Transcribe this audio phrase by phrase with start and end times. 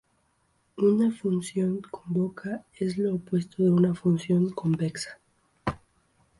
[0.77, 5.19] Una función cóncava es lo opuesto de una función convexa.